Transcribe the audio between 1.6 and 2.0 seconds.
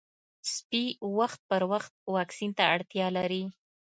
وخت